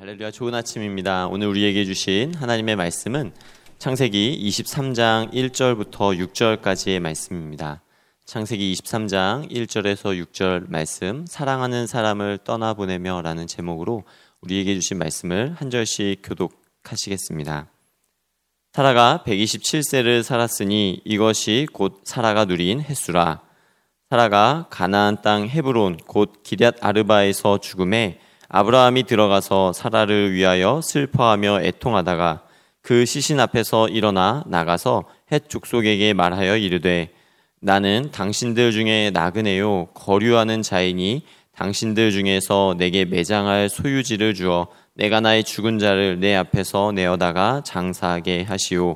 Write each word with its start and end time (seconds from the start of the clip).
할렐루야 0.00 0.30
좋은 0.30 0.54
아침입니다. 0.54 1.26
오늘 1.26 1.48
우리에게 1.48 1.84
주신 1.84 2.32
하나님의 2.32 2.76
말씀은 2.76 3.32
창세기 3.78 4.40
23장 4.48 5.32
1절부터 5.32 6.16
6절까지의 6.24 7.00
말씀입니다. 7.00 7.82
창세기 8.24 8.74
23장 8.74 9.50
1절에서 9.50 10.24
6절 10.24 10.70
말씀 10.70 11.26
사랑하는 11.26 11.88
사람을 11.88 12.38
떠나보내며라는 12.44 13.48
제목으로 13.48 14.04
우리에게 14.40 14.76
주신 14.76 14.98
말씀을 14.98 15.54
한 15.58 15.68
절씩 15.68 16.22
교독하시겠습니다. 16.22 17.66
사라가 18.74 19.24
127세를 19.26 20.22
살았으니 20.22 21.02
이것이 21.04 21.66
곧 21.72 22.02
사라가 22.04 22.44
누린 22.44 22.82
횟수라 22.82 23.40
사라가 24.10 24.68
가나안 24.70 25.22
땅 25.22 25.48
헤브론 25.48 25.96
곧 26.06 26.44
기럇 26.44 26.76
아르바에서 26.80 27.58
죽음에 27.58 28.20
아브라함이 28.48 29.04
들어가서 29.04 29.72
사라를 29.74 30.32
위하여 30.32 30.80
슬퍼하며 30.82 31.62
애통하다가 31.62 32.42
그 32.80 33.04
시신 33.04 33.40
앞에서 33.40 33.88
일어나 33.88 34.42
나가서 34.46 35.04
헷 35.30 35.50
족속에게 35.50 36.14
말하여 36.14 36.56
이르되 36.56 37.10
나는 37.60 38.10
당신들 38.10 38.72
중에 38.72 39.10
나그네요. 39.10 39.88
거류하는 39.92 40.62
자이니 40.62 41.22
당신들 41.54 42.12
중에서 42.12 42.76
내게 42.78 43.04
매장할 43.04 43.68
소유지를 43.68 44.32
주어 44.34 44.68
내가 44.94 45.20
나의 45.20 45.44
죽은 45.44 45.78
자를 45.78 46.18
내 46.18 46.34
앞에서 46.34 46.92
내어다가 46.92 47.62
장사하게 47.64 48.44
하시오. 48.44 48.94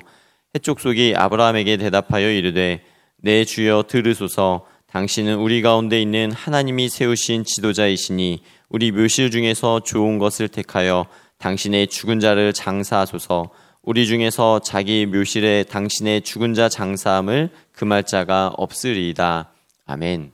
헷 0.55 0.63
족속이 0.63 1.15
아브라함에게 1.17 1.77
대답하여 1.77 2.31
이르되 2.31 2.83
내 3.17 3.45
주여 3.45 3.85
들으소서. 3.89 4.67
당신은 4.87 5.37
우리 5.37 5.63
가운데 5.63 6.01
있는 6.01 6.33
하나님이 6.33 6.89
세우신 6.91 7.45
지도자이시니 7.45 8.43
우리 8.73 8.91
묘실 8.91 9.31
중에서 9.31 9.81
좋은 9.81 10.19
것을 10.19 10.49
택하여 10.49 11.05
당신의 11.37 11.89
죽은 11.89 12.21
자를 12.21 12.55
장사하소서 12.55 13.51
우리 13.83 14.07
중에서 14.07 14.61
자기 14.61 15.05
묘실에 15.05 15.65
당신의 15.65 16.23
죽은 16.23 16.55
자 16.55 16.71
장사함을 16.71 17.51
금할 17.73 18.05
자가 18.05 18.51
없으리이다. 18.57 19.51
아멘. 19.85 20.33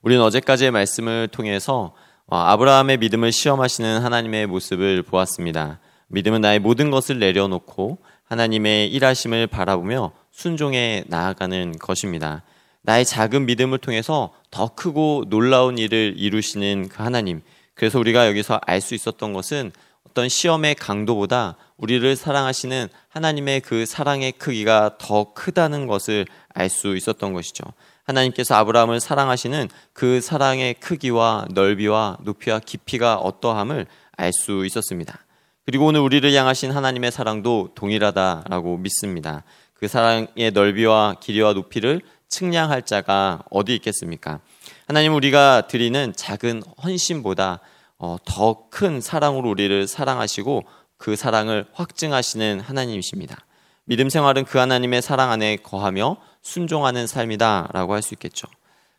우리는 0.00 0.22
어제까지의 0.22 0.70
말씀을 0.70 1.28
통해서 1.28 1.94
어, 2.26 2.38
아브라함의 2.38 2.98
믿음을 2.98 3.32
시험하시는 3.32 4.00
하나님의 4.00 4.46
모습을 4.46 5.02
보았습니다. 5.02 5.78
믿음은 6.08 6.40
나의 6.40 6.60
모든 6.60 6.90
것을 6.90 7.18
내려놓고 7.18 7.98
하나님의 8.24 8.88
일하심을 8.92 9.46
바라보며 9.48 10.12
순종해 10.30 11.04
나아가는 11.08 11.72
것입니다. 11.78 12.44
나의 12.86 13.04
작은 13.04 13.46
믿음을 13.46 13.78
통해서 13.78 14.32
더 14.52 14.68
크고 14.68 15.24
놀라운 15.26 15.76
일을 15.76 16.14
이루시는 16.16 16.88
그 16.88 17.02
하나님. 17.02 17.42
그래서 17.74 17.98
우리가 17.98 18.28
여기서 18.28 18.60
알 18.64 18.80
수 18.80 18.94
있었던 18.94 19.32
것은 19.32 19.72
어떤 20.08 20.28
시험의 20.28 20.76
강도보다 20.76 21.56
우리를 21.78 22.14
사랑하시는 22.14 22.88
하나님의 23.08 23.62
그 23.62 23.86
사랑의 23.86 24.30
크기가 24.32 24.98
더 24.98 25.32
크다는 25.34 25.88
것을 25.88 26.26
알 26.54 26.70
수 26.70 26.96
있었던 26.96 27.32
것이죠. 27.32 27.64
하나님께서 28.04 28.54
아브라함을 28.54 29.00
사랑하시는 29.00 29.68
그 29.92 30.20
사랑의 30.20 30.74
크기와 30.74 31.46
넓이와 31.50 32.18
높이와 32.22 32.60
깊이가 32.60 33.16
어떠함을 33.16 33.86
알 34.16 34.32
수 34.32 34.64
있었습니다. 34.64 35.18
그리고 35.64 35.86
오늘 35.86 36.00
우리를 36.00 36.32
향하신 36.32 36.70
하나님의 36.70 37.10
사랑도 37.10 37.70
동일하다라고 37.74 38.76
믿습니다. 38.76 39.42
그 39.74 39.88
사랑의 39.88 40.52
넓이와 40.54 41.16
길이와 41.20 41.52
높이를 41.52 42.00
측량할 42.28 42.82
자가 42.82 43.42
어디 43.50 43.74
있겠습니까? 43.76 44.40
하나님 44.86 45.14
우리가 45.14 45.66
드리는 45.68 46.12
작은 46.14 46.62
헌신보다 46.82 47.60
어, 47.98 48.16
더큰 48.24 49.00
사랑으로 49.00 49.48
우리를 49.50 49.86
사랑하시고 49.86 50.64
그 50.98 51.16
사랑을 51.16 51.66
확증하시는 51.72 52.60
하나님이십니다. 52.60 53.38
믿음 53.84 54.08
생활은 54.08 54.44
그 54.44 54.58
하나님의 54.58 55.00
사랑 55.02 55.30
안에 55.30 55.56
거하며 55.56 56.16
순종하는 56.42 57.06
삶이다라고 57.06 57.94
할 57.94 58.02
수 58.02 58.14
있겠죠. 58.14 58.48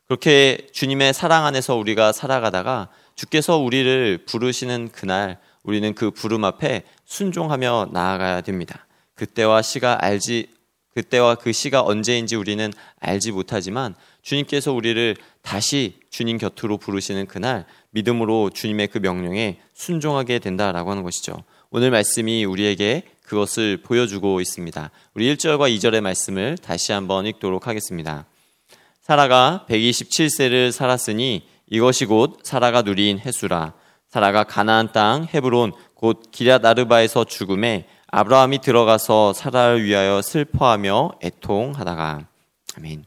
그렇게 0.08 0.68
주님의 0.72 1.14
사랑 1.14 1.46
안에서 1.46 1.76
우리가 1.76 2.14
살아가다가 2.14 2.88
주께서 3.16 3.58
우리를 3.58 4.26
부르시는 4.26 4.90
그날 4.94 5.38
우리는 5.64 5.94
그 5.94 6.12
부름 6.12 6.46
앞에 6.46 6.84
순종하며 7.06 7.90
나아가야 7.92 8.42
됩니다. 8.42 8.88
그때와 9.16 9.62
시가 9.62 9.98
알지 10.02 10.48
그때와 10.98 11.36
그 11.36 11.52
시가 11.52 11.84
언제인지 11.84 12.36
우리는 12.36 12.74
알지 13.00 13.32
못하지만 13.32 13.94
주님께서 14.24 14.74
우리를 14.74 15.16
다시 15.44 16.00
주님 16.10 16.40
곁으로 16.40 16.78
부르시는 16.78 17.28
그날 17.28 17.66
믿음으로 17.92 18.50
주님의 18.50 18.88
그 18.88 18.98
명령에 18.98 19.60
순종하게 19.76 20.40
된다라고 20.40 20.90
하는 20.90 21.04
것이죠. 21.04 21.44
오늘 21.70 21.92
말씀이 21.92 22.46
우리에게 22.46 23.04
그것을 23.22 23.78
보여주고 23.78 24.42
있습니다. 24.42 24.90
우리 25.14 25.36
1절과 25.36 25.72
2절의 25.76 26.02
말씀을 26.02 26.58
다시 26.58 26.92
한번 26.94 27.28
읽도록 27.28 27.68
하겠습니다. 27.68 28.26
사라가 29.02 29.66
127세를 29.70 30.72
살았으니 30.72 31.48
이것이 31.70 32.06
곧 32.06 32.40
사라가 32.42 32.82
누린 32.82 33.20
해수라. 33.20 33.74
사라가 34.10 34.46
가나안 34.46 34.92
땅 34.94 35.28
헤브론 35.32 35.74
곧 35.94 36.24
기럇 36.32 36.66
아르바에서 36.66 37.26
죽음에 37.26 37.88
아브라함이 38.10 38.60
들어가서 38.60 39.34
사라를 39.34 39.84
위하여 39.84 40.22
슬퍼하며 40.22 41.12
애통하다가 41.24 42.26
아멘. 42.78 43.04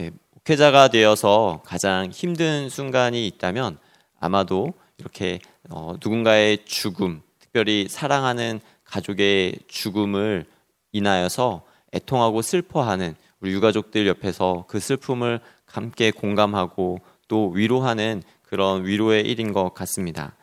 예, 0.00 0.10
목회자가 0.34 0.88
되어서 0.88 1.62
가장 1.64 2.10
힘든 2.10 2.68
순간이 2.68 3.28
있다면 3.28 3.78
아마도 4.18 4.72
이렇게 4.98 5.38
어, 5.70 5.94
누군가의 6.02 6.64
죽음, 6.64 7.22
특별히 7.38 7.86
사랑하는 7.88 8.60
가족의 8.84 9.60
죽음을 9.68 10.46
인하여서 10.90 11.62
애통하고 11.94 12.42
슬퍼하는 12.42 13.14
우리 13.40 13.52
유가족들 13.52 14.08
옆에서 14.08 14.64
그 14.66 14.80
슬픔을 14.80 15.40
함께 15.64 16.10
공감하고 16.10 16.98
또 17.28 17.50
위로하는 17.50 18.22
그런 18.42 18.84
위로의 18.84 19.26
일인 19.26 19.52
것 19.52 19.74
같습니다. 19.74 20.34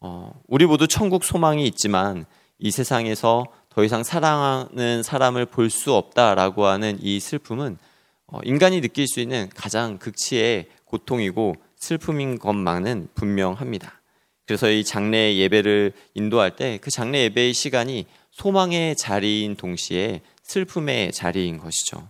어, 0.00 0.32
우리 0.48 0.66
모두 0.66 0.88
천국 0.88 1.22
소망이 1.22 1.64
있지만 1.66 2.24
이 2.60 2.70
세상에서 2.70 3.46
더 3.70 3.84
이상 3.84 4.02
사랑하는 4.02 5.02
사람을 5.02 5.46
볼 5.46 5.70
수 5.70 5.94
없다라고 5.94 6.66
하는 6.66 6.98
이 7.00 7.18
슬픔은 7.20 7.78
어, 8.26 8.38
인간이 8.44 8.80
느낄 8.80 9.08
수 9.08 9.20
있는 9.20 9.48
가장 9.54 9.98
극치의 9.98 10.66
고통이고 10.84 11.56
슬픔인 11.76 12.38
것만은 12.38 13.08
분명합니다. 13.14 14.00
그래서 14.46 14.70
이 14.70 14.84
장례 14.84 15.36
예배를 15.36 15.92
인도할 16.14 16.56
때 16.56 16.78
그 16.82 16.90
장례 16.90 17.22
예배의 17.24 17.54
시간이 17.54 18.06
소망의 18.32 18.96
자리인 18.96 19.56
동시에 19.56 20.20
슬픔의 20.42 21.12
자리인 21.12 21.58
것이죠. 21.58 22.08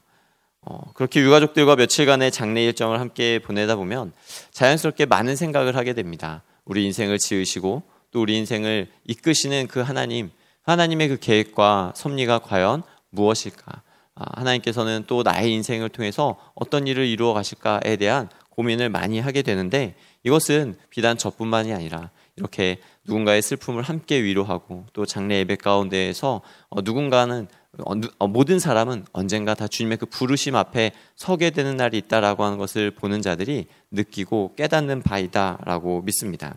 어, 0.63 0.81
그렇게 0.95 1.21
유가족들과 1.21 1.77
며칠간의 1.77 2.33
장례 2.33 2.65
일정을 2.65 3.01
함께 3.01 3.39
보내다 3.39 3.77
보면 3.77 4.13
자연스럽게 4.53 5.07
많은 5.07 5.37
생각을 5.37 5.77
하게 5.77 5.93
됩니다. 5.95 6.43
우리 6.65 6.85
인생을 6.87 7.19
지으시고 7.19 7.83
또 8.11 8.21
우리 8.21 8.37
인생을 8.39 8.89
이끄시는 9.07 9.69
그 9.69 9.81
하나님, 9.81 10.31
하나님의 10.63 11.09
그 11.09 11.19
계획과 11.19 11.93
섭리가 11.97 12.41
과연 12.41 12.83
무엇일까? 13.11 13.83
아, 14.15 14.25
하나님께서는 14.41 15.05
또 15.07 15.23
나의 15.23 15.53
인생을 15.53 15.89
통해서 15.89 16.37
어떤 16.55 16.87
일을 16.87 17.07
이루어 17.07 17.33
가실까에 17.33 17.97
대한 17.97 18.29
고민을 18.51 18.91
많이 18.91 19.19
하게 19.19 19.43
되는데 19.43 19.95
이것은 20.23 20.77
비단 20.91 21.17
저뿐만이 21.17 21.73
아니라 21.73 22.11
이렇게 22.37 22.79
누군가의 23.05 23.41
슬픔을 23.43 23.83
함께 23.83 24.23
위로하고 24.23 24.85
또 24.93 25.07
장례 25.07 25.39
예배 25.39 25.57
가운데에서 25.57 26.43
어, 26.69 26.83
누군가는 26.83 27.49
어, 27.85 27.93
어, 28.19 28.27
모든 28.27 28.59
사람은 28.59 29.07
언젠가 29.13 29.55
다 29.55 29.69
주님의 29.69 29.99
그 29.99 30.07
부르심 30.07 30.57
앞에 30.57 30.93
서게 31.17 31.51
되는 31.51 31.77
날이 31.77 31.99
있다라고 31.99 32.45
하는 32.45 32.59
것을 32.59 32.91
보는 32.91 33.23
자들이 33.23 33.67
느끼고 33.91 34.55
깨닫는 34.57 35.03
바이다라고 35.03 36.03
믿습니다. 36.03 36.57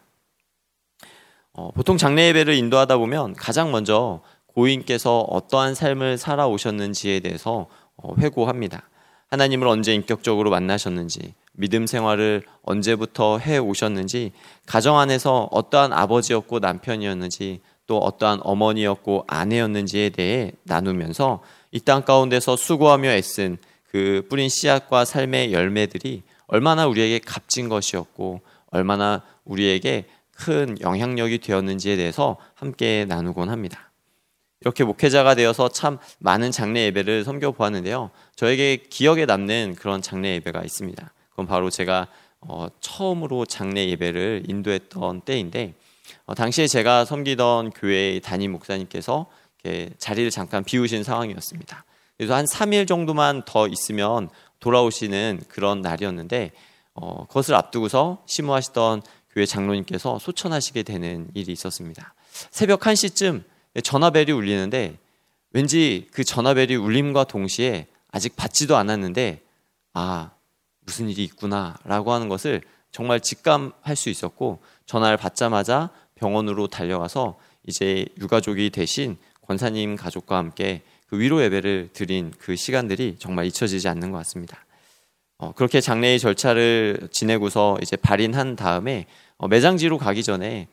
어, 1.56 1.70
보통 1.72 1.98
장례 1.98 2.28
예배를 2.30 2.56
인도하다 2.56 2.98
보면 2.98 3.34
가장 3.34 3.72
먼저 3.72 4.22
고인께서 4.48 5.20
어떠한 5.22 5.76
삶을 5.76 6.18
살아오셨는지에 6.18 7.20
대해서 7.20 7.68
어, 7.96 8.16
회고합니다. 8.18 8.90
하나님을 9.30 9.68
언제 9.68 9.94
인격적으로 9.94 10.50
만나셨는지, 10.52 11.34
믿음 11.54 11.88
생활을 11.88 12.44
언제부터 12.64 13.40
해 13.40 13.58
오셨는지, 13.58 14.32
가정 14.68 15.00
안에서 15.00 15.48
어떠한 15.52 15.92
아버지였고 15.94 16.60
남편이었는지, 16.60 17.62
또 17.86 17.98
어떠한 17.98 18.40
어머니였고 18.44 19.26
아내였는지에 19.28 20.10
대해 20.10 20.52
나누면서 20.64 21.42
이 21.72 21.80
땅 21.80 22.04
가운데서 22.04 22.56
수고하며 22.56 23.10
애쓴 23.10 23.58
그 23.90 24.26
뿌린 24.30 24.50
씨앗과 24.50 25.06
삶의 25.06 25.52
열매들이 25.52 26.22
얼마나 26.48 26.86
우리에게 26.88 27.20
값진 27.20 27.70
것이었고, 27.70 28.42
얼마나 28.72 29.24
우리에게 29.46 30.06
큰 30.36 30.78
영향력이 30.82 31.40
되었는지에 31.40 31.96
대해서 31.96 32.38
함께 32.56 33.06
나누곤 33.06 33.50
합니다. 33.50 33.92
이렇게 34.62 34.84
목회자가 34.84 35.36
되어서 35.36 35.68
참 35.70 35.98
많은 36.20 36.52
장례 36.52 36.86
예배를 36.86 37.24
섬겨 37.26 37.52
보았는데요. 37.52 38.12
저에게 38.36 38.78
기억에 38.78 39.26
남는 39.26 39.76
그런 39.76 40.02
장례 40.02 40.36
예배가 40.36 40.62
있습니다. 40.64 41.14
그건 41.32 41.48
바로 41.48 41.70
제가 41.70 42.08
어, 42.40 42.68
처음으로 42.80 43.46
장례 43.46 43.90
예배를 43.90 44.44
인도했던 44.48 45.22
때인데 45.22 45.74
어, 46.26 46.34
당시에 46.36 46.68
제가 46.68 47.06
섬기던 47.06 47.72
교회 47.72 48.20
담임 48.20 48.52
목사님께서 48.54 49.28
자리를 49.98 50.30
잠깐 50.30 50.64
비우신 50.64 51.04
상황이었습니다. 51.04 51.86
그래서 52.18 52.36
한 52.36 52.46
3일 52.46 52.88
정도만 52.88 53.44
더 53.46 53.68
있으면 53.68 54.30
돌아오시는 54.60 55.42
그런 55.48 55.82
날이었는데 55.82 56.52
어, 56.96 57.26
그것을 57.28 57.56
앞두고서 57.56 58.24
심무하시던 58.26 59.02
교회 59.34 59.46
장로님께서 59.46 60.20
소천하시게 60.20 60.84
되는 60.84 61.28
일이 61.34 61.52
있었습니다. 61.52 62.14
새벽 62.52 62.82
1시쯤 62.82 63.44
전화벨이 63.84 64.32
울리는데 64.32 64.98
왠지 65.52 66.08
그 66.12 66.24
전화벨이 66.24 66.76
울림과 66.76 67.26
동시에 67.26 67.88
아직 68.12 68.36
받지도 68.36 68.78
않았는데 68.78 69.42
아 69.94 70.32
무슨 70.82 71.10
일이 71.10 71.24
있구나라고 71.24 72.14
하는 72.14 72.30
것을 72.30 72.62
정말 72.92 73.20
직감할 73.20 73.96
수 73.96 74.10
있었고 74.10 74.62
전화를 74.86 75.18
받자마자 75.18 75.90
병원으로 76.16 76.68
달려가서 76.68 77.40
이제 77.66 78.06
유가족이 78.20 78.70
대신 78.70 79.18
권사님 79.42 79.96
가족과 79.96 80.38
함께 80.38 80.84
그 81.08 81.20
위로 81.20 81.44
예배를 81.44 81.90
드린 81.94 82.32
그 82.38 82.56
시간들이 82.56 83.16
정말 83.20 83.46
잊혀지지 83.46 83.88
않는 83.88 84.12
것 84.12 84.18
같습니다. 84.20 84.66
어, 85.38 85.52
그렇게 85.54 85.82
장례의 85.82 86.20
절차를 86.20 87.10
지내고서 87.12 87.78
이제 87.82 87.96
발인한 87.96 88.56
다음에 88.56 89.06
어, 89.06 89.23
매장지로 89.48 89.98
가기 89.98 90.24
전에 90.24 90.68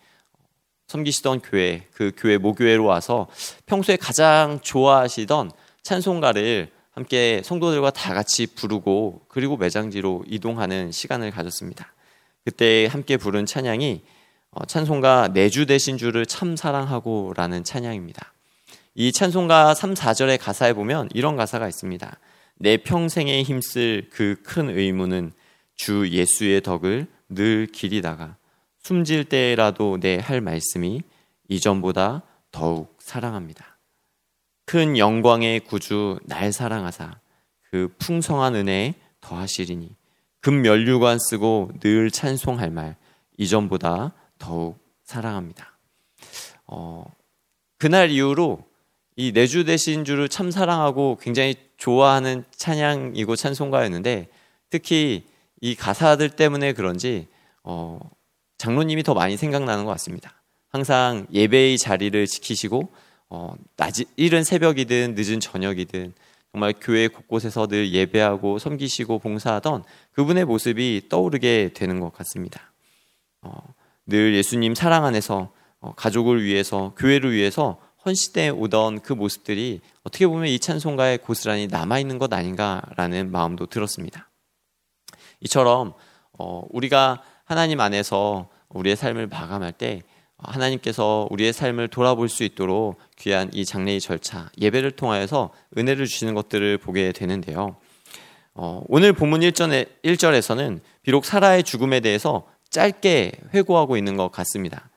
섬기시던 0.88 1.40
교회, 1.40 1.86
그 1.92 2.12
교회 2.16 2.36
모교회로 2.36 2.84
와서 2.84 3.28
평소에 3.66 3.96
가장 3.96 4.60
좋아하시던 4.60 5.52
찬송가를 5.82 6.70
함께 6.92 7.40
성도들과 7.44 7.90
다 7.90 8.12
같이 8.12 8.46
부르고 8.46 9.22
그리고 9.28 9.56
매장지로 9.56 10.24
이동하는 10.26 10.90
시간을 10.90 11.30
가졌습니다. 11.30 11.94
그때 12.44 12.86
함께 12.86 13.16
부른 13.16 13.46
찬양이 13.46 14.02
어, 14.50 14.64
찬송가 14.64 15.28
내주 15.32 15.66
되신 15.66 15.96
주를 15.96 16.26
참 16.26 16.56
사랑하고 16.56 17.32
라는 17.36 17.62
찬양입니다. 17.62 18.32
이 18.96 19.12
찬송가 19.12 19.74
3, 19.74 19.94
4절의 19.94 20.38
가사에 20.40 20.72
보면 20.72 21.08
이런 21.14 21.36
가사가 21.36 21.68
있습니다. 21.68 22.18
내 22.56 22.76
평생에 22.76 23.42
힘쓸 23.44 24.08
그 24.10 24.36
큰 24.42 24.76
의무는 24.76 25.32
주 25.76 26.08
예수의 26.10 26.60
덕을 26.62 27.06
늘 27.28 27.68
기리다가 27.68 28.36
숨질 28.82 29.24
때라도 29.24 29.98
내 30.00 30.18
할 30.18 30.40
말씀이 30.40 31.02
이전보다 31.48 32.22
더욱 32.50 32.96
사랑합니다. 33.00 33.78
큰 34.64 34.96
영광의 34.96 35.60
구주 35.60 36.20
날 36.24 36.52
사랑하사 36.52 37.18
그 37.70 37.92
풍성한 37.98 38.54
은혜에 38.54 38.94
더하시리니 39.20 39.96
금면류관 40.40 41.18
쓰고 41.18 41.72
늘 41.80 42.10
찬송할 42.10 42.70
말 42.70 42.96
이전보다 43.36 44.12
더욱 44.38 44.78
사랑합니다. 45.04 45.76
어, 46.66 47.04
그날 47.78 48.10
이후로 48.10 48.64
이 49.16 49.32
내주 49.32 49.64
되신 49.64 50.04
주를 50.04 50.28
참 50.28 50.50
사랑하고 50.50 51.18
굉장히 51.20 51.56
좋아하는 51.76 52.44
찬양이고 52.56 53.36
찬송가였는데 53.36 54.28
특히 54.70 55.26
이 55.60 55.74
가사들 55.74 56.30
때문에 56.30 56.72
그런지 56.72 57.26
어, 57.62 57.98
장로님이 58.60 59.02
더 59.02 59.14
많이 59.14 59.38
생각나는 59.38 59.86
것 59.86 59.90
같습니다. 59.92 60.34
항상 60.68 61.26
예배의 61.32 61.78
자리를 61.78 62.26
지키시고 62.26 62.92
어, 63.30 63.54
낮 63.78 63.94
이른 64.16 64.44
새벽이든 64.44 65.14
늦은 65.16 65.40
저녁이든 65.40 66.12
정말 66.52 66.74
교회 66.78 67.08
곳곳에서 67.08 67.68
늘 67.68 67.90
예배하고 67.90 68.58
섬기시고 68.58 69.20
봉사하던 69.20 69.84
그분의 70.12 70.44
모습이 70.44 71.06
떠오르게 71.08 71.70
되는 71.72 72.00
것 72.00 72.12
같습니다. 72.12 72.74
어, 73.40 73.50
늘 74.04 74.34
예수님 74.34 74.74
사랑 74.74 75.06
안에서 75.06 75.52
어, 75.80 75.94
가족을 75.94 76.44
위해서 76.44 76.92
교회를 76.98 77.32
위해서 77.32 77.80
헌시대에 78.04 78.50
오던 78.50 79.00
그 79.00 79.14
모습들이 79.14 79.80
어떻게 80.02 80.26
보면 80.26 80.48
이 80.48 80.58
찬송가에 80.58 81.16
고스란히 81.16 81.66
남아 81.66 81.98
있는 81.98 82.18
것 82.18 82.30
아닌가라는 82.30 83.30
마음도 83.30 83.64
들었습니다. 83.64 84.28
이처럼 85.40 85.94
어, 86.38 86.62
우리가 86.68 87.22
하나님 87.50 87.80
안에서 87.80 88.48
우리의 88.68 88.94
삶을 88.94 89.26
마감할 89.26 89.72
때 89.72 90.02
하나님께서 90.38 91.26
우리의 91.32 91.52
삶을 91.52 91.88
돌아볼 91.88 92.28
수 92.28 92.44
있도록 92.44 92.96
귀한 93.16 93.50
이 93.52 93.64
장례의 93.64 94.00
절차, 94.00 94.48
예배를 94.60 94.92
통하여서 94.92 95.50
은혜를 95.76 96.06
주시는 96.06 96.34
것들을 96.34 96.78
보게 96.78 97.10
되는데요. 97.10 97.74
어, 98.54 98.84
오늘 98.86 99.12
본문 99.12 99.40
1절에, 99.40 99.88
1절에서는 100.04 100.78
비록 101.02 101.24
사라의 101.24 101.64
죽음에 101.64 101.98
대해서 101.98 102.46
짧게 102.68 103.32
회고하고 103.52 103.96
있는 103.96 104.16
것 104.16 104.30
같습니다. 104.30 104.88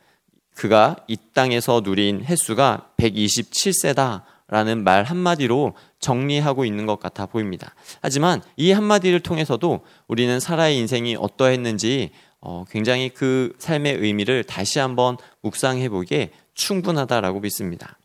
그가 0.53 0.97
이 1.07 1.17
땅에서 1.33 1.81
누린 1.83 2.23
횟수가 2.23 2.91
127세다. 2.97 4.21
라는 4.49 4.83
말 4.83 5.03
한마디로 5.03 5.73
정리하고 5.99 6.63
있는 6.63 6.85
것 6.85 6.99
같아 6.99 7.25
보입니다. 7.25 7.73
하지만 8.01 8.43
이 8.55 8.71
한마디를 8.71 9.21
통해서도 9.21 9.81
우리는 10.07 10.39
사라의 10.39 10.77
인생이 10.77 11.15
어떠했는지 11.15 12.11
어, 12.45 12.65
굉장히 12.69 13.07
그 13.07 13.53
삶의 13.57 13.95
의미를 13.95 14.43
다시 14.43 14.77
한번 14.77 15.15
묵상해 15.41 15.87
보기에 15.87 16.31
충분하다라고 16.53 17.39
믿습니다. 17.39 17.97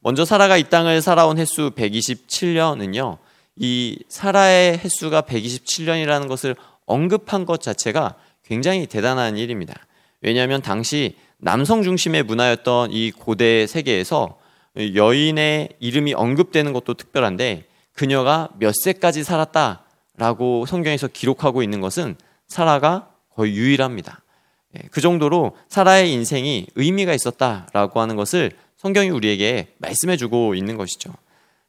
먼저 0.00 0.24
사라가 0.24 0.56
이 0.56 0.64
땅을 0.64 1.00
살아온 1.00 1.38
횟수 1.38 1.70
127년은요, 1.76 3.18
이 3.54 3.98
사라의 4.08 4.78
횟수가 4.78 5.22
127년이라는 5.22 6.26
것을 6.26 6.56
언급한 6.86 7.46
것 7.46 7.60
자체가 7.60 8.16
굉장히 8.44 8.86
대단한 8.86 9.36
일입니다. 9.36 9.86
왜냐하면 10.22 10.60
당시 10.60 11.16
남성 11.36 11.84
중심의 11.84 12.24
문화였던 12.24 12.90
이 12.90 13.12
고대 13.12 13.68
세계에서 13.68 14.38
여인의 14.96 15.68
이름이 15.78 16.14
언급되는 16.14 16.72
것도 16.72 16.94
특별한데 16.94 17.68
그녀가 17.92 18.48
몇 18.58 18.74
세까지 18.74 19.22
살았다라고 19.22 20.66
성경에서 20.66 21.06
기록하고 21.06 21.62
있는 21.62 21.80
것은 21.80 22.16
사라가 22.48 23.10
거의 23.38 23.54
유일합니다. 23.54 24.20
예, 24.76 24.88
그 24.90 25.00
정도로 25.00 25.56
사라의 25.68 26.12
인생이 26.12 26.66
의미가 26.74 27.14
있었다라고 27.14 28.00
하는 28.00 28.16
것을 28.16 28.50
성경이 28.76 29.10
우리에게 29.10 29.74
말씀해주고 29.78 30.56
있는 30.56 30.76
것이죠. 30.76 31.12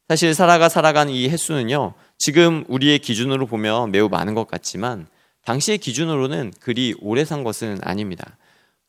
사실 0.07 0.33
사라가 0.33 0.67
살아간 0.67 1.09
이 1.11 1.29
횟수는요, 1.29 1.93
지금 2.17 2.65
우리의 2.67 2.97
기준으로 2.97 3.45
보면 3.45 3.91
매우 3.91 4.09
많은 4.09 4.33
것 4.33 4.47
같지만 4.47 5.05
당시의 5.45 5.77
기준으로는 5.77 6.53
그리 6.59 6.95
오래 7.01 7.23
산 7.23 7.43
것은 7.43 7.77
아닙니다. 7.83 8.35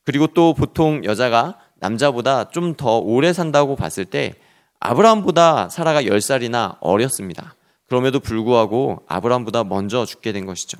그리고 0.03 0.25
또 0.25 0.55
보통 0.55 1.05
여자가 1.05 1.59
남자보다 1.79 2.49
좀 2.49 2.73
더 2.75 2.97
오래 2.97 3.31
산다고 3.31 3.75
봤을 3.75 4.05
때 4.05 4.33
아브라함보다 4.79 5.69
사라가 5.69 6.01
10살이나 6.01 6.77
어렸습니다. 6.79 7.53
그럼에도 7.85 8.19
불구하고 8.19 9.03
아브라함보다 9.07 9.65
먼저 9.65 10.03
죽게 10.03 10.31
된 10.31 10.47
것이죠. 10.47 10.79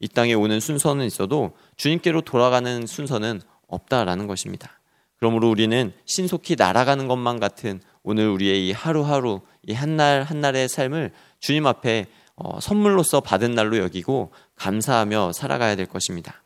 이 0.00 0.08
땅에 0.08 0.34
오는 0.34 0.58
순서는 0.60 1.06
있어도 1.06 1.56
주님께로 1.76 2.22
돌아가는 2.22 2.86
순서는 2.86 3.40
없다라는 3.68 4.26
것입니다. 4.26 4.80
그러므로 5.18 5.50
우리는 5.50 5.92
신속히 6.06 6.56
날아가는 6.56 7.06
것만 7.06 7.38
같은 7.38 7.80
오늘 8.02 8.28
우리의 8.28 8.68
이 8.68 8.72
하루하루 8.72 9.42
이 9.68 9.74
한 9.74 9.96
날 9.96 10.22
한날의 10.22 10.68
삶을 10.68 11.12
주님 11.40 11.66
앞에 11.66 12.06
어, 12.36 12.58
선물로서 12.58 13.20
받은 13.20 13.54
날로 13.54 13.76
여기고 13.76 14.32
감사하며 14.56 15.32
살아가야 15.32 15.76
될 15.76 15.84
것입니다. 15.84 16.42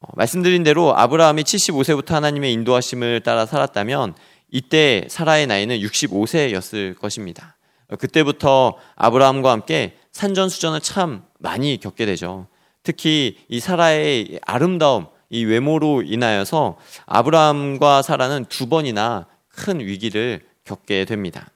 어, 0.00 0.06
말씀드린 0.14 0.62
대로 0.62 0.96
아브라함이 0.96 1.42
75세부터 1.42 2.10
하나님의 2.12 2.52
인도하심을 2.52 3.20
따라 3.24 3.44
살았다면 3.46 4.14
이때 4.52 5.04
사라의 5.10 5.48
나이는 5.48 5.78
65세였을 5.80 6.96
것입니다. 6.96 7.56
어, 7.88 7.96
그때부터 7.96 8.76
아브라함과 8.94 9.50
함께 9.50 9.98
산전수전을 10.12 10.80
참 10.80 11.24
많이 11.40 11.78
겪게 11.80 12.06
되죠. 12.06 12.46
특히 12.82 13.38
이 13.48 13.60
사라의 13.60 14.40
아름다움, 14.42 15.06
이 15.30 15.44
외모로 15.44 16.02
인하여서 16.02 16.78
아브라함과 17.06 18.02
사라는 18.02 18.46
두 18.46 18.68
번이나 18.68 19.26
큰 19.48 19.80
위기를 19.80 20.40
겪게 20.64 21.04
됩니다. 21.04 21.50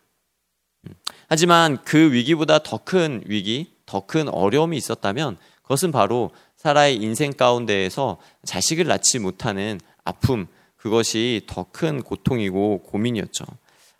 음, 0.87 0.95
하지만 1.28 1.78
그 1.85 2.12
위기보다 2.12 2.61
더 2.61 2.78
큰 2.78 3.23
위기, 3.26 3.75
더 3.87 4.06
큰 4.06 4.28
어려움이 4.28 4.76
있었다면 4.76 5.37
그것은 5.62 5.92
바로 5.92 6.30
사라의 6.56 6.97
인생 6.97 7.33
가운데에서 7.33 8.18
자식을 8.45 8.87
낳지 8.87 9.18
못하는 9.18 9.80
아픔, 10.04 10.47
그것이 10.76 11.42
더 11.47 11.66
큰 11.71 12.02
고통이고 12.02 12.83
고민이었죠. 12.85 13.45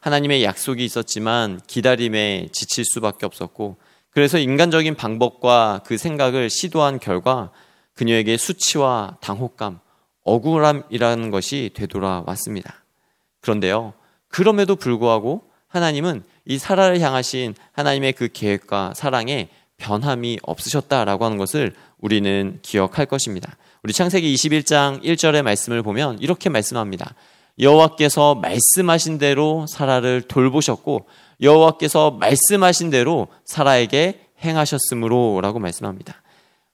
하나님의 0.01 0.45
약속이 0.45 0.85
있었지만 0.85 1.61
기다림에 1.67 2.49
지칠 2.53 2.85
수밖에 2.85 3.27
없었고, 3.27 3.77
그래서 4.17 4.39
인간적인 4.39 4.95
방법과 4.95 5.83
그 5.85 5.99
생각을 5.99 6.49
시도한 6.49 7.01
결과 7.01 7.51
그녀에게 7.93 8.39
수치와 8.39 9.19
당혹감, 9.21 9.79
억울함이라는 10.23 11.31
것이 11.31 11.71
되돌아왔습니다. 11.75 12.83
그런데요, 13.43 13.93
그럼에도 14.29 14.75
불구하고 14.75 15.43
하나님은 15.69 16.25
이 16.47 16.57
사라를 16.57 16.99
향하신 16.99 17.57
하나님의 17.73 18.15
그 18.15 18.31
계획과 18.33 18.95
사랑에 18.97 19.51
변함이 19.77 20.39
없으셨다라고 20.45 21.27
하는 21.27 21.37
것을 21.37 21.75
우리는 21.99 22.59
기억할 22.63 23.05
것입니다. 23.05 23.59
우리 23.83 23.93
창세기 23.93 24.35
21장 24.35 25.03
1절의 25.03 25.43
말씀을 25.43 25.83
보면 25.83 26.21
이렇게 26.21 26.49
말씀합니다. 26.49 27.15
여호와께서 27.59 28.37
말씀하신 28.37 29.19
대로 29.19 29.67
사라를 29.67 30.23
돌보셨고 30.23 31.07
여호와께서 31.41 32.13
말씀하신 32.13 32.91
대로 32.91 33.29
사라에게 33.45 34.27
행하셨으므로라고 34.45 35.59
말씀합니다. 35.59 36.23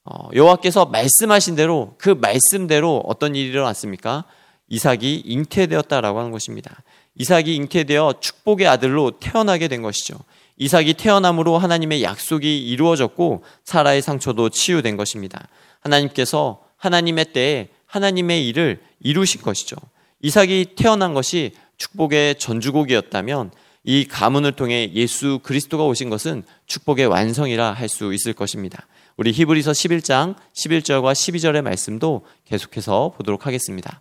어, 0.04 0.28
여호와께서 0.35 0.87
말씀하신 0.87 1.57
대로 1.57 1.95
그 1.99 2.11
말씀대로 2.11 3.02
어떤 3.07 3.35
일이 3.37 3.49
일어났습니까? 3.49 4.25
이삭이 4.69 5.23
잉태되었다라고 5.26 6.19
하는 6.19 6.31
것입니다. 6.31 6.83
이삭이 7.16 7.54
잉태되어 7.57 8.14
축복의 8.21 8.66
아들로 8.66 9.12
태어나게 9.21 9.69
된 9.69 9.83
것이죠. 9.83 10.14
이삭이 10.57 10.95
태어남으로 10.95 11.59
하나님의 11.59 12.02
약속이 12.02 12.69
이루어졌고 12.69 13.45
사라의 13.64 14.02
상처도 14.02 14.49
치유된 14.49 14.97
것입니다. 14.97 15.47
하나님께서 15.81 16.62
하나님의 16.76 17.33
때에 17.33 17.69
하나님의 17.87 18.49
일을 18.49 18.81
이루신 19.00 19.42
것이죠. 19.42 19.76
이삭이 20.23 20.75
태어난 20.76 21.14
것이 21.14 21.52
축복의 21.76 22.38
전주곡이었다면 22.38 23.50
이 23.85 24.05
가문을 24.05 24.53
통해 24.53 24.91
예수 24.95 25.41
그리스도가 25.43 25.85
오신 25.85 26.09
것은 26.09 26.45
축복의 26.67 27.07
완성이라 27.07 27.73
할 27.73 27.89
수 27.89 28.15
있을 28.15 28.33
것입니다. 28.33 28.87
우리 29.17 29.33
히브리서 29.33 29.73
11장 29.73 30.37
11절과 30.55 31.12
12절의 31.12 31.62
말씀도 31.62 32.25
계속해서 32.47 33.12
보도록 33.17 33.47
하겠습니다. 33.47 34.01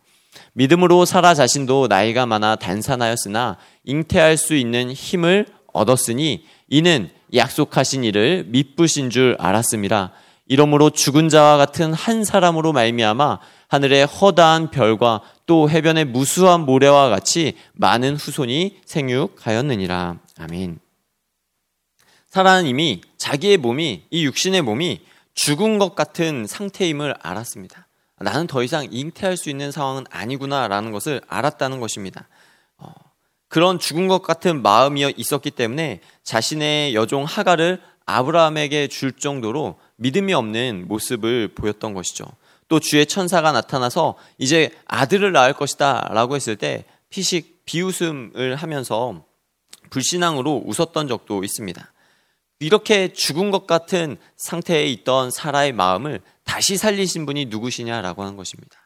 믿음으로 0.54 1.06
사라 1.06 1.34
자신도 1.34 1.88
나이가 1.88 2.26
많아 2.26 2.56
단산하였으나 2.56 3.58
잉태할 3.84 4.38
수 4.38 4.56
있는 4.56 4.92
힘을 4.92 5.48
얻었으니 5.74 6.46
이는 6.70 7.10
약속하신 7.34 8.04
이를 8.04 8.46
미쁘신 8.48 9.10
줄 9.10 9.36
알았습니다. 9.40 10.14
이러므로 10.52 10.90
죽은 10.90 11.30
자와 11.30 11.56
같은 11.56 11.94
한 11.94 12.26
사람으로 12.26 12.74
말미암아 12.74 13.40
하늘의 13.70 14.06
허다한 14.06 14.70
별과 14.70 15.22
또 15.46 15.70
해변의 15.70 16.04
무수한 16.04 16.66
모래와 16.66 17.08
같이 17.08 17.54
많은 17.72 18.18
후손이 18.18 18.82
생육하였느니라. 18.84 20.18
아멘. 20.40 20.80
사라는 22.28 22.66
이미 22.66 23.00
자기의 23.16 23.56
몸이 23.56 24.08
이 24.10 24.26
육신의 24.26 24.64
몸이 24.64 25.00
죽은 25.36 25.80
것 25.80 25.96
같은 25.96 26.46
상태임을 26.46 27.16
알았습니다. 27.22 27.88
나는 28.20 28.46
더 28.46 28.62
이상 28.62 28.86
잉태할 28.92 29.38
수 29.38 29.50
있는 29.50 29.72
상황은 29.72 30.04
아니구나라는 30.10 30.92
것을 30.92 31.22
알았다는 31.30 31.80
것입니다. 31.80 32.28
어, 32.78 32.92
그런 33.48 33.80
죽은 33.80 34.10
것 34.10 34.22
같은 34.22 34.62
마음이 34.62 35.14
있었기 35.16 35.52
때문에 35.52 36.02
자신의 36.24 36.94
여종 36.94 37.24
하가를 37.24 37.80
아브라함에게 38.06 38.88
줄 38.88 39.14
정도로 39.14 39.80
믿음이 40.02 40.34
없는 40.34 40.88
모습을 40.88 41.50
보였던 41.50 41.94
것이죠. 41.94 42.26
또 42.68 42.80
주의 42.80 43.06
천사가 43.06 43.52
나타나서 43.52 44.18
이제 44.40 44.72
아들을 44.86 45.32
낳을 45.32 45.54
것이다 45.54 46.10
라고 46.12 46.36
했을 46.36 46.56
때 46.56 46.86
피식 47.10 47.66
비웃음을 47.66 48.56
하면서 48.56 49.24
불신앙으로 49.92 50.64
웃었던 50.66 51.08
적도 51.08 51.44
있습니다. 51.44 51.94
이렇게 52.60 53.14
죽은 53.14 53.52
것 53.52 53.68
같은 53.68 54.18
상태에 54.38 54.86
있던 54.88 55.30
사라의 55.30 55.72
마음을 55.72 56.22
다시 56.46 56.78
살리신 56.78 57.26
분이 57.28 57.46
누구시냐라고 57.46 58.24
하는 58.24 58.38
것입니다. 58.38 58.78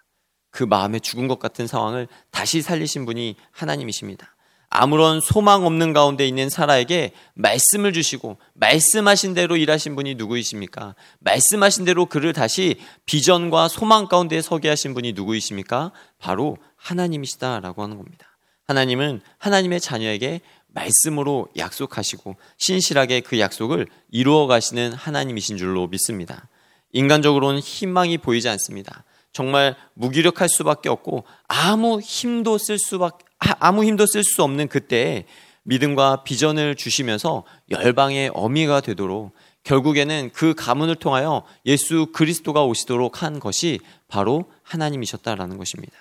그 0.51 0.63
마음에 0.63 0.99
죽은 0.99 1.27
것 1.27 1.39
같은 1.39 1.67
상황을 1.67 2.07
다시 2.31 2.61
살리신 2.61 3.05
분이 3.05 3.35
하나님이십니다. 3.51 4.34
아무런 4.81 5.21
소망 5.21 5.65
없는 5.65 5.93
가운데 5.93 6.27
있는 6.27 6.49
사라에게 6.49 7.11
말씀을 7.33 7.93
주시고 7.93 8.37
말씀하신 8.53 9.33
대로 9.33 9.57
일하신 9.57 9.95
분이 9.95 10.15
누구이십니까? 10.15 10.95
말씀하신 11.19 11.85
대로 11.85 12.05
그를 12.05 12.33
다시 12.33 12.75
비전과 13.05 13.69
소망 13.69 14.07
가운데 14.07 14.41
서게 14.41 14.69
하신 14.69 14.93
분이 14.93 15.13
누구이십니까? 15.13 15.91
바로 16.19 16.57
하나님이시다라고 16.75 17.83
하는 17.83 17.97
겁니다. 17.97 18.27
하나님은 18.67 19.21
하나님의 19.37 19.79
자녀에게 19.79 20.41
말씀으로 20.67 21.47
약속하시고 21.55 22.35
신실하게 22.57 23.21
그 23.21 23.39
약속을 23.39 23.87
이루어 24.11 24.45
가시는 24.47 24.93
하나님이신 24.93 25.57
줄로 25.57 25.87
믿습니다. 25.87 26.49
인간적으로는 26.91 27.59
희망이 27.59 28.17
보이지 28.17 28.49
않습니다. 28.49 29.03
정말 29.35 29.75
무기력할 29.95 30.47
수밖에 30.47 30.87
없고 30.87 31.25
아무 31.49 31.99
힘도 31.99 32.57
쓸 32.57 32.79
수밖에 32.79 33.25
아무 33.59 33.83
힘도 33.83 34.05
쓸 34.05 34.23
수 34.23 34.41
없는 34.43 34.69
그때에 34.69 35.25
믿음과 35.63 36.23
비전을 36.23 36.75
주시면서 36.75 37.43
열방의 37.69 38.31
어미가 38.33 38.79
되도록 38.79 39.33
결국에는 39.63 40.29
그 40.33 40.53
가문을 40.53 40.95
통하여 40.95 41.43
예수 41.65 42.07
그리스도가 42.13 42.63
오시도록 42.63 43.23
한 43.23 43.41
것이 43.41 43.81
바로 44.07 44.45
하나님이셨다라는 44.63 45.57
것입니다. 45.57 45.93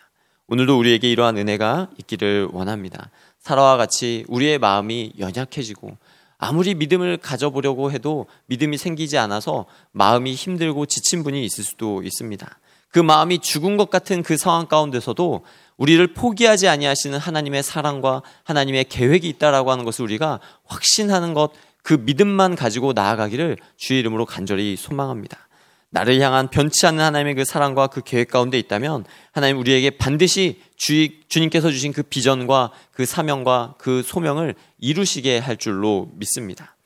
오늘도 0.46 0.78
우리에게 0.78 1.10
이러한 1.10 1.36
은혜가 1.36 1.90
있기를 1.98 2.50
원합니다. 2.52 3.10
사라와 3.40 3.76
같이 3.76 4.24
우리의 4.28 4.60
마음이 4.60 5.14
연약해지고 5.18 5.96
아무리 6.38 6.76
믿음을 6.76 7.16
가져보려고 7.16 7.90
해도 7.90 8.26
믿음이 8.46 8.78
생기지 8.78 9.18
않아서 9.18 9.66
마음이 9.90 10.34
힘들고 10.34 10.86
지친 10.86 11.24
분이 11.24 11.44
있을 11.44 11.64
수도 11.64 12.04
있습니다. 12.04 12.60
그 12.94 13.00
마음이 13.00 13.40
죽은 13.40 13.76
것 13.76 13.90
같은 13.90 14.22
그 14.22 14.36
상황 14.36 14.68
가운데서도 14.68 15.44
우리를 15.78 16.14
포기하지 16.14 16.68
아니하시는 16.68 17.18
하나님의 17.18 17.64
사랑과 17.64 18.22
하나님의 18.44 18.84
계획이 18.84 19.28
있다라고 19.30 19.72
하는 19.72 19.84
것을 19.84 20.04
우리가 20.04 20.38
확신하는 20.64 21.34
것, 21.34 21.50
그 21.82 21.94
믿음만 21.94 22.54
가지고 22.54 22.92
나아가기를 22.92 23.56
주의 23.76 23.98
이름으로 23.98 24.26
간절히 24.26 24.76
소망합니다. 24.76 25.48
나를 25.90 26.20
향한 26.20 26.48
변치 26.50 26.86
않는 26.86 27.02
하나님의 27.02 27.34
그 27.34 27.44
사랑과 27.44 27.88
그 27.88 28.00
계획 28.00 28.28
가운데 28.28 28.60
있다면 28.60 29.06
하나님 29.32 29.58
우리에게 29.58 29.90
반드시 29.90 30.60
주, 30.76 31.08
주님께서 31.28 31.72
주신 31.72 31.92
그 31.92 32.04
비전과 32.04 32.70
그 32.92 33.04
사명과 33.06 33.74
그 33.76 34.04
소명을 34.04 34.54
이루시게 34.78 35.38
할 35.38 35.56
줄로 35.56 36.12
믿습니다. 36.14 36.76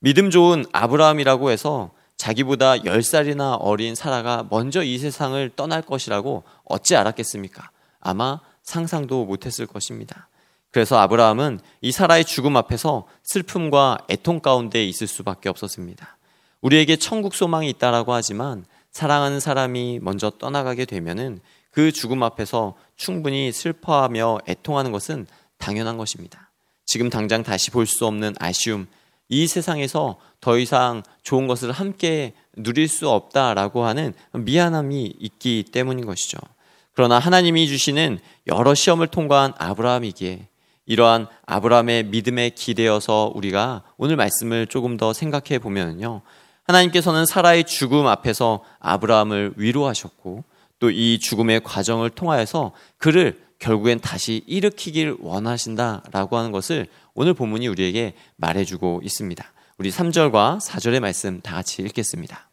믿음 0.00 0.30
좋은 0.30 0.64
아브라함이라고 0.72 1.52
해서 1.52 1.92
자기보다 2.24 2.76
10살이나 2.76 3.58
어린 3.60 3.94
사라가 3.94 4.46
먼저 4.48 4.82
이 4.82 4.96
세상을 4.96 5.50
떠날 5.56 5.82
것이라고 5.82 6.44
어찌 6.64 6.96
알았겠습니까? 6.96 7.70
아마 8.00 8.40
상상도 8.62 9.26
못했을 9.26 9.66
것입니다. 9.66 10.28
그래서 10.70 10.96
아브라함은 10.98 11.60
이 11.82 11.92
사라의 11.92 12.24
죽음 12.24 12.56
앞에서 12.56 13.06
슬픔과 13.24 13.98
애통 14.08 14.40
가운데 14.40 14.82
있을 14.86 15.06
수밖에 15.06 15.50
없었습니다. 15.50 16.16
우리에게 16.62 16.96
천국 16.96 17.34
소망이 17.34 17.68
있다라고 17.68 18.14
하지만 18.14 18.64
사랑하는 18.90 19.38
사람이 19.38 19.98
먼저 20.00 20.30
떠나가게 20.30 20.86
되면은 20.86 21.40
그 21.72 21.92
죽음 21.92 22.22
앞에서 22.22 22.74
충분히 22.96 23.52
슬퍼하며 23.52 24.38
애통하는 24.48 24.92
것은 24.92 25.26
당연한 25.58 25.98
것입니다. 25.98 26.50
지금 26.86 27.10
당장 27.10 27.42
다시 27.42 27.70
볼 27.70 27.84
수 27.84 28.06
없는 28.06 28.34
아쉬움, 28.40 28.86
이 29.28 29.46
세상에서 29.46 30.18
더 30.40 30.58
이상 30.58 31.02
좋은 31.22 31.46
것을 31.46 31.72
함께 31.72 32.34
누릴 32.56 32.88
수 32.88 33.08
없다라고 33.08 33.84
하는 33.84 34.14
미안함이 34.32 35.14
있기 35.18 35.64
때문인 35.72 36.06
것이죠. 36.06 36.38
그러나 36.92 37.18
하나님이 37.18 37.66
주시는 37.66 38.20
여러 38.46 38.74
시험을 38.74 39.08
통과한 39.08 39.52
아브라함이기에 39.58 40.48
이러한 40.86 41.26
아브라함의 41.46 42.04
믿음에 42.04 42.50
기대어서 42.50 43.32
우리가 43.34 43.82
오늘 43.96 44.16
말씀을 44.16 44.66
조금 44.66 44.96
더 44.96 45.12
생각해 45.12 45.58
보면요. 45.58 46.20
하나님께서는 46.64 47.26
사라의 47.26 47.64
죽음 47.64 48.06
앞에서 48.06 48.62
아브라함을 48.80 49.54
위로하셨고 49.56 50.44
또 50.80 50.90
이 50.90 51.18
죽음의 51.18 51.62
과정을 51.62 52.10
통하여서 52.10 52.72
그를 52.98 53.42
결국엔 53.58 54.00
다시 54.00 54.42
일으키길 54.46 55.16
원하신다라고 55.20 56.36
하는 56.36 56.52
것을 56.52 56.86
오늘 57.14 57.34
본문이 57.34 57.68
우리에게 57.68 58.14
말해주고 58.36 59.00
있습니다. 59.02 59.52
우리 59.78 59.90
3절과 59.90 60.60
4절의 60.60 61.00
말씀 61.00 61.40
다 61.40 61.54
같이 61.54 61.82
읽겠습니다. 61.82 62.48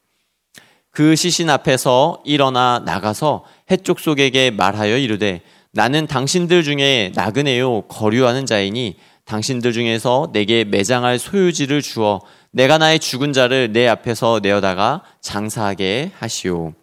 그 0.91 1.15
시신 1.15 1.49
앞에서 1.49 2.21
일어나 2.25 2.81
나가서 2.85 3.45
해쪽 3.69 3.99
속에게 3.99 4.51
말하여 4.51 4.97
이르되 4.97 5.41
나는 5.71 6.05
당신들 6.05 6.63
중에 6.63 7.13
나그네요 7.15 7.83
거류하는 7.83 8.45
자이니 8.45 8.97
당신들 9.25 9.71
중에서 9.71 10.29
내게 10.33 10.65
매장할 10.65 11.17
소유지를 11.17 11.81
주어 11.81 12.21
내가 12.51 12.77
나의 12.77 12.99
죽은 12.99 13.31
자를 13.31 13.71
내 13.71 13.87
앞에서 13.87 14.41
내어다가 14.43 15.03
장사하게 15.21 16.11
하시오. 16.17 16.73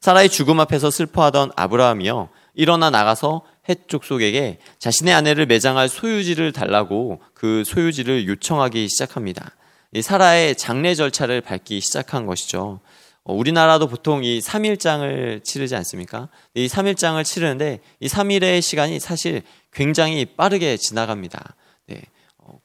사라의 0.00 0.28
죽음 0.28 0.60
앞에서 0.60 0.90
슬퍼하던 0.90 1.52
아브라함이요. 1.56 2.28
일어나 2.54 2.90
나가서 2.90 3.42
해쪽 3.68 4.04
속에게 4.04 4.58
자신의 4.78 5.14
아내를 5.14 5.46
매장할 5.46 5.88
소유지를 5.88 6.52
달라고 6.52 7.20
그 7.34 7.64
소유지를 7.64 8.26
요청하기 8.26 8.88
시작합니다. 8.88 9.54
사라의 10.00 10.56
장례 10.56 10.94
절차를 10.94 11.40
밟기 11.40 11.80
시작한 11.80 12.26
것이죠. 12.26 12.80
어, 13.24 13.34
우리나라도 13.34 13.86
보통 13.86 14.24
이 14.24 14.40
3일장을 14.40 15.44
치르지 15.44 15.76
않습니까? 15.76 16.28
이 16.54 16.66
3일장을 16.66 17.22
치르는데 17.24 17.80
이 18.00 18.08
3일의 18.08 18.60
시간이 18.62 18.98
사실 18.98 19.42
굉장히 19.72 20.24
빠르게 20.24 20.76
지나갑니다. 20.76 21.54
네. 21.86 22.02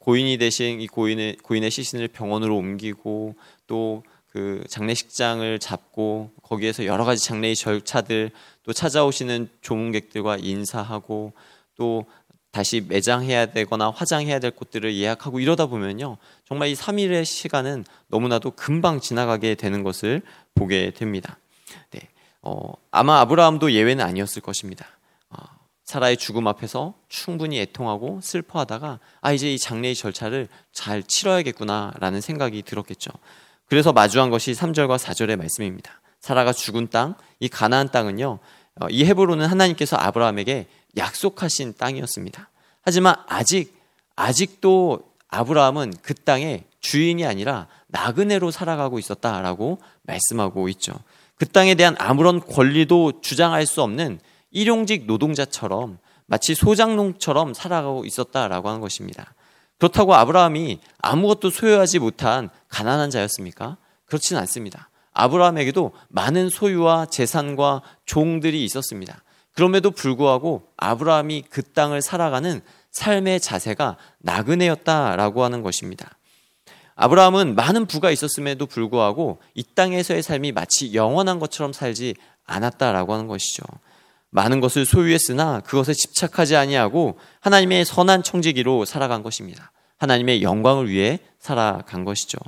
고인이 0.00 0.36
되신 0.38 0.80
이 0.80 0.88
고인의, 0.88 1.36
고인의 1.42 1.70
시신을 1.70 2.08
병원으로 2.08 2.56
옮기고 2.56 3.36
또 3.68 4.02
그 4.28 4.62
장례식장을 4.68 5.58
잡고 5.58 6.30
거기에서 6.42 6.84
여러 6.84 7.04
가지 7.04 7.24
장례의 7.24 7.56
절차들 7.56 8.30
또 8.62 8.72
찾아오시는 8.72 9.48
조문객들과 9.62 10.36
인사하고 10.36 11.32
또 11.76 12.04
다시 12.50 12.80
매장해야 12.80 13.46
되거나 13.46 13.90
화장해야 13.90 14.38
될 14.38 14.50
곳들을 14.50 14.94
예약하고 14.96 15.40
이러다 15.40 15.66
보면요. 15.66 16.16
정말 16.46 16.68
이 16.68 16.74
3일의 16.74 17.24
시간은 17.24 17.84
너무나도 18.08 18.52
금방 18.52 19.00
지나가게 19.00 19.54
되는 19.54 19.82
것을 19.82 20.22
보게 20.54 20.90
됩니다. 20.90 21.38
네. 21.90 22.00
어, 22.42 22.72
아마 22.90 23.20
아브라함도 23.20 23.72
예외는 23.72 24.04
아니었을 24.04 24.42
것입니다. 24.42 24.86
어, 25.30 25.36
사라의 25.84 26.16
죽음 26.16 26.46
앞에서 26.46 26.94
충분히 27.08 27.60
애통하고 27.60 28.20
슬퍼하다가 28.22 28.98
아 29.20 29.32
이제 29.32 29.52
이 29.52 29.58
장례의 29.58 29.94
절차를 29.94 30.48
잘 30.72 31.02
치러야겠구나라는 31.02 32.20
생각이 32.20 32.62
들었겠죠. 32.62 33.10
그래서 33.68 33.92
마주한 33.92 34.30
것이 34.30 34.52
3절과 34.52 34.98
4절의 34.98 35.36
말씀입니다. 35.36 36.00
사라가 36.20 36.52
죽은 36.52 36.88
땅, 36.88 37.14
이 37.38 37.48
가나안 37.48 37.90
땅은요. 37.90 38.38
어, 38.80 38.86
이 38.90 39.04
헤브론은 39.04 39.46
하나님께서 39.46 39.96
아브라함에게 39.96 40.66
약속하신 40.96 41.74
땅이었습니다. 41.76 42.48
하지만 42.82 43.14
아직 43.26 43.76
아직도 44.16 45.00
아브라함은 45.28 45.94
그 46.02 46.14
땅의 46.14 46.64
주인이 46.80 47.24
아니라 47.26 47.66
나그네로 47.88 48.50
살아가고 48.50 48.98
있었다라고 48.98 49.78
말씀하고 50.02 50.68
있죠. 50.70 50.94
그 51.36 51.46
땅에 51.46 51.74
대한 51.74 51.94
아무런 51.98 52.40
권리도 52.40 53.20
주장할 53.20 53.66
수 53.66 53.82
없는 53.82 54.20
일용직 54.50 55.06
노동자처럼 55.06 55.98
마치 56.26 56.54
소장농처럼 56.54 57.54
살아가고 57.54 58.04
있었다라고 58.04 58.68
하는 58.68 58.80
것입니다. 58.80 59.34
그렇다고 59.78 60.14
아브라함이 60.14 60.80
아무것도 60.98 61.50
소유하지 61.50 62.00
못한 62.00 62.50
가난한 62.68 63.10
자였습니까? 63.10 63.76
그렇지는 64.06 64.40
않습니다. 64.42 64.90
아브라함에게도 65.12 65.92
많은 66.08 66.48
소유와 66.48 67.06
재산과 67.06 67.82
종들이 68.04 68.64
있었습니다. 68.64 69.22
그럼에도 69.52 69.90
불구하고 69.90 70.68
아브라함이 70.76 71.44
그 71.50 71.62
땅을 71.62 72.02
살아가는 72.02 72.60
삶의 72.90 73.40
자세가 73.40 73.96
나그네였다라고 74.18 75.44
하는 75.44 75.62
것입니다. 75.62 76.10
아브라함은 76.94 77.54
많은 77.54 77.86
부가 77.86 78.10
있었음에도 78.10 78.66
불구하고 78.66 79.40
이 79.54 79.62
땅에서의 79.62 80.22
삶이 80.22 80.52
마치 80.52 80.94
영원한 80.94 81.38
것처럼 81.38 81.72
살지 81.72 82.16
않았다라고 82.44 83.12
하는 83.12 83.28
것이죠. 83.28 83.62
많은 84.30 84.60
것을 84.60 84.84
소유했으나 84.84 85.60
그것에 85.60 85.94
집착하지 85.94 86.56
아니하고 86.56 87.18
하나님의 87.40 87.84
선한 87.84 88.22
청지기로 88.22 88.84
살아간 88.84 89.22
것입니다. 89.22 89.72
하나님의 89.98 90.42
영광을 90.42 90.88
위해 90.88 91.20
살아간 91.38 92.04
것이죠. 92.04 92.38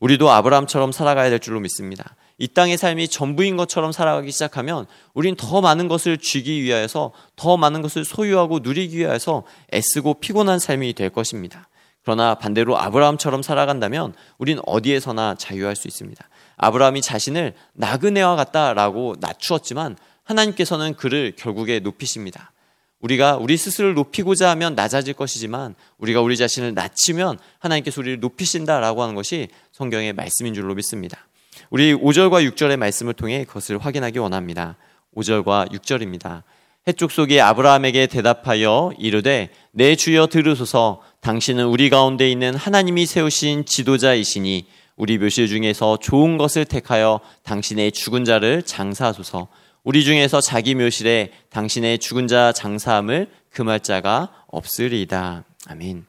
우리도 0.00 0.30
아브라함처럼 0.30 0.92
살아가야 0.92 1.30
될 1.30 1.38
줄로 1.38 1.60
믿습니다. 1.60 2.16
이 2.38 2.48
땅의 2.48 2.78
삶이 2.78 3.08
전부인 3.08 3.58
것처럼 3.58 3.92
살아가기 3.92 4.30
시작하면 4.30 4.86
우린 5.12 5.36
더 5.36 5.60
많은 5.60 5.88
것을 5.88 6.16
쥐기 6.16 6.62
위하여서 6.62 7.12
더 7.36 7.56
많은 7.58 7.82
것을 7.82 8.04
소유하고 8.04 8.60
누리기 8.60 8.96
위하여서 8.96 9.44
애쓰고 9.74 10.14
피곤한 10.14 10.58
삶이 10.58 10.94
될 10.94 11.10
것입니다. 11.10 11.68
그러나 12.02 12.34
반대로 12.34 12.78
아브라함처럼 12.78 13.42
살아간다면 13.42 14.14
우린 14.38 14.58
어디에서나 14.64 15.34
자유할 15.34 15.76
수 15.76 15.86
있습니다. 15.86 16.28
아브라함이 16.56 17.02
자신을 17.02 17.54
나그네와 17.74 18.36
같다라고 18.36 19.16
낮추었지만 19.20 19.96
하나님께서는 20.30 20.94
그를 20.94 21.32
결국에 21.36 21.80
높이십니다. 21.80 22.52
우리가 23.00 23.36
우리 23.36 23.56
스스로를 23.56 23.94
높이고자 23.94 24.50
하면 24.50 24.74
낮아질 24.74 25.14
것이지만 25.14 25.74
우리가 25.98 26.20
우리 26.20 26.36
자신을 26.36 26.74
낮추면 26.74 27.38
하나님께서 27.58 28.00
우리를 28.00 28.20
높이신다라고 28.20 29.02
하는 29.02 29.14
것이 29.14 29.48
성경의 29.72 30.12
말씀인 30.12 30.54
줄로 30.54 30.74
믿습니다. 30.74 31.26
우리 31.70 31.94
5절과 31.94 32.48
6절의 32.50 32.76
말씀을 32.76 33.14
통해 33.14 33.44
그것을 33.44 33.78
확인하기 33.78 34.18
원합니다. 34.18 34.76
5절과 35.16 35.72
6절입니다. 35.72 36.42
해쪽 36.88 37.10
속에 37.10 37.40
아브라함에게 37.40 38.06
대답하여 38.06 38.92
이르되 38.98 39.50
내 39.70 39.96
주여 39.96 40.26
들으소서 40.28 41.02
당신은 41.20 41.66
우리 41.66 41.90
가운데 41.90 42.30
있는 42.30 42.54
하나님이 42.54 43.06
세우신 43.06 43.64
지도자이시니 43.64 44.66
우리 44.96 45.18
묘실 45.18 45.48
중에서 45.48 45.98
좋은 45.98 46.36
것을 46.36 46.64
택하여 46.66 47.20
당신의 47.44 47.92
죽은 47.92 48.24
자를 48.24 48.62
장사하소서 48.62 49.48
우리 49.82 50.04
중에서 50.04 50.40
자기 50.40 50.74
묘실에 50.74 51.32
당신의 51.50 51.98
죽은 51.98 52.28
자 52.28 52.52
장사함을 52.52 53.30
금할 53.50 53.80
자가 53.80 54.30
없으리이다. 54.48 55.44
아멘. 55.68 56.06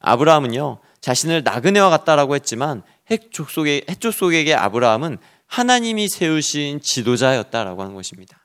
아브라함은요 0.00 0.78
자신을 1.00 1.42
나그네와 1.42 1.90
같다라고 1.90 2.34
했지만 2.34 2.82
해쪽 3.10 3.50
속에 3.50 3.82
해쪽 3.88 4.12
속에게 4.12 4.54
아브라함은 4.54 5.18
하나님이 5.46 6.08
세우신 6.08 6.80
지도자였다라고 6.80 7.82
하는 7.82 7.94
것입니다. 7.94 8.38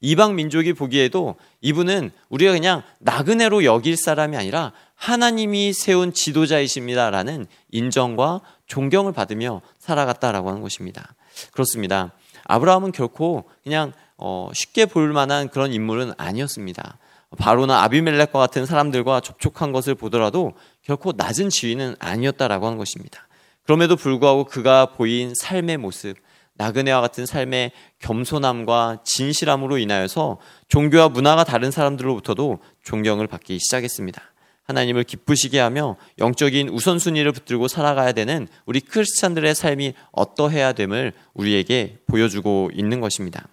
이방 0.00 0.36
민족이 0.36 0.72
보기에도 0.74 1.36
이분은 1.60 2.10
우리가 2.28 2.52
그냥 2.52 2.82
나그네로 3.00 3.64
여길 3.64 3.96
사람이 3.96 4.36
아니라 4.36 4.72
하나님이 4.94 5.72
세운 5.72 6.12
지도자이십니다라는 6.12 7.46
인정과 7.70 8.40
존경을 8.66 9.12
받으며 9.12 9.60
살아갔다라고 9.78 10.48
하는 10.48 10.62
것입니다. 10.62 11.14
그렇습니다. 11.52 12.12
아브라함은 12.44 12.92
결코 12.92 13.48
그냥 13.62 13.92
어, 14.18 14.50
쉽게 14.52 14.86
볼 14.86 15.12
만한 15.12 15.48
그런 15.48 15.72
인물은 15.72 16.12
아니었습니다. 16.18 16.98
바로나 17.38 17.82
아비멜렉과 17.84 18.38
같은 18.38 18.66
사람들과 18.66 19.20
접촉한 19.20 19.72
것을 19.72 19.94
보더라도 19.94 20.52
결코 20.82 21.12
낮은 21.16 21.50
지위는 21.50 21.96
아니었다라고 21.98 22.66
하는 22.66 22.78
것입니다. 22.78 23.28
그럼에도 23.64 23.96
불구하고 23.96 24.44
그가 24.44 24.86
보인 24.86 25.32
삶의 25.34 25.76
모습, 25.76 26.16
나그네와 26.54 27.00
같은 27.00 27.26
삶의 27.26 27.72
겸손함과 28.00 29.00
진실함으로 29.04 29.78
인하여서 29.78 30.38
종교와 30.68 31.10
문화가 31.10 31.44
다른 31.44 31.70
사람들로부터도 31.70 32.58
존경을 32.82 33.26
받기 33.26 33.58
시작했습니다. 33.60 34.20
하나님을 34.64 35.04
기쁘시게 35.04 35.60
하며 35.60 35.96
영적인 36.18 36.68
우선순위를 36.68 37.32
붙들고 37.32 37.68
살아가야 37.68 38.12
되는 38.12 38.48
우리 38.66 38.80
크리스찬들의 38.80 39.54
삶이 39.54 39.94
어떠해야 40.12 40.72
됨을 40.72 41.12
우리에게 41.32 41.98
보여주고 42.06 42.70
있는 42.74 43.00
것입니다. 43.00 43.48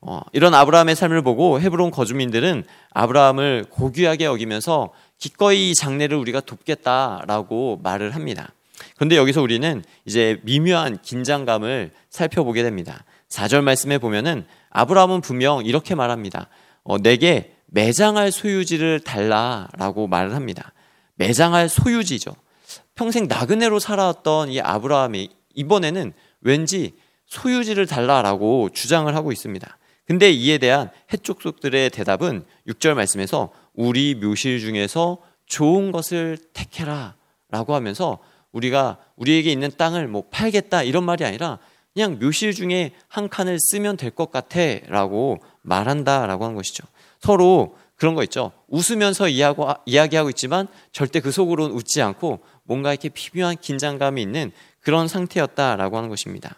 어, 0.00 0.20
이런 0.32 0.54
아브라함의 0.54 0.94
삶을 0.94 1.22
보고 1.22 1.60
헤브론 1.60 1.90
거주민들은 1.90 2.64
아브라함을 2.92 3.66
고귀하게 3.70 4.26
여기면서 4.26 4.92
기꺼이 5.18 5.70
이 5.70 5.74
장례를 5.74 6.16
우리가 6.16 6.40
돕겠다라고 6.40 7.80
말을 7.82 8.14
합니다. 8.14 8.52
그런데 8.96 9.16
여기서 9.16 9.42
우리는 9.42 9.82
이제 10.04 10.40
미묘한 10.44 10.98
긴장감을 11.02 11.90
살펴보게 12.10 12.62
됩니다. 12.62 13.04
4절 13.28 13.62
말씀에 13.62 13.98
보면은 13.98 14.46
아브라함은 14.70 15.20
분명 15.20 15.64
이렇게 15.64 15.94
말합니다. 15.94 16.48
어, 16.84 16.98
내게 16.98 17.54
매장할 17.66 18.32
소유지를 18.32 19.00
달라라고 19.00 20.06
말을 20.06 20.34
합니다. 20.34 20.72
매장할 21.16 21.68
소유지죠. 21.68 22.34
평생 22.94 23.26
나그네로 23.26 23.78
살아왔던 23.78 24.50
이 24.50 24.60
아브라함이 24.60 25.28
이번에는 25.54 26.12
왠지 26.40 26.94
소유지를 27.26 27.86
달라라고 27.86 28.70
주장을 28.72 29.12
하고 29.14 29.32
있습니다. 29.32 29.78
근데 30.08 30.30
이에 30.30 30.56
대한 30.56 30.90
해족속들의 31.12 31.90
대답은 31.90 32.46
6절 32.66 32.94
말씀에서 32.94 33.52
우리 33.74 34.14
묘실 34.14 34.58
중에서 34.58 35.18
좋은 35.44 35.92
것을 35.92 36.38
택해라 36.54 37.14
라고 37.50 37.74
하면서 37.74 38.18
우리가 38.52 38.96
우리에게 39.16 39.52
있는 39.52 39.70
땅을 39.76 40.08
뭐 40.08 40.24
팔겠다 40.30 40.82
이런 40.82 41.04
말이 41.04 41.26
아니라 41.26 41.58
그냥 41.92 42.18
묘실 42.18 42.54
중에 42.54 42.92
한 43.08 43.28
칸을 43.28 43.58
쓰면 43.60 43.98
될 43.98 44.10
것 44.10 44.30
같아 44.30 44.60
라고 44.86 45.40
말한다 45.60 46.26
라고 46.26 46.44
하는 46.44 46.56
것이죠. 46.56 46.86
서로 47.20 47.76
그런 47.94 48.14
거 48.14 48.22
있죠. 48.22 48.52
웃으면서 48.68 49.28
이야기하고, 49.28 49.74
이야기하고 49.84 50.30
있지만 50.30 50.68
절대 50.90 51.20
그 51.20 51.30
속으로는 51.30 51.74
웃지 51.74 52.00
않고 52.00 52.40
뭔가 52.62 52.92
이렇게 52.92 53.10
피묘한 53.10 53.56
긴장감이 53.60 54.22
있는 54.22 54.52
그런 54.80 55.06
상태였다라고 55.06 55.98
하는 55.98 56.08
것입니다. 56.08 56.56